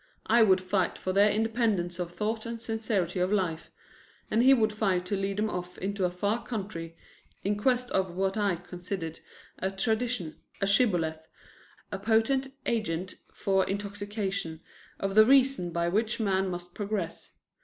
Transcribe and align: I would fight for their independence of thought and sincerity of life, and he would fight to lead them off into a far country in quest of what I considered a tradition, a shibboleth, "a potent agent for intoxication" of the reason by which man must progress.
I 0.25 0.41
would 0.41 0.61
fight 0.63 0.97
for 0.97 1.13
their 1.13 1.29
independence 1.29 1.99
of 1.99 2.09
thought 2.11 2.47
and 2.47 2.59
sincerity 2.59 3.19
of 3.19 3.31
life, 3.31 3.69
and 4.31 4.41
he 4.41 4.51
would 4.51 4.73
fight 4.73 5.05
to 5.05 5.15
lead 5.15 5.37
them 5.37 5.47
off 5.47 5.77
into 5.77 6.05
a 6.05 6.09
far 6.09 6.43
country 6.43 6.97
in 7.43 7.55
quest 7.55 7.91
of 7.91 8.09
what 8.09 8.35
I 8.35 8.55
considered 8.55 9.19
a 9.59 9.69
tradition, 9.69 10.41
a 10.59 10.65
shibboleth, 10.65 11.27
"a 11.91 11.99
potent 11.99 12.51
agent 12.65 13.13
for 13.31 13.63
intoxication" 13.67 14.61
of 14.99 15.13
the 15.13 15.23
reason 15.23 15.71
by 15.71 15.87
which 15.87 16.19
man 16.19 16.49
must 16.49 16.73
progress. 16.73 17.29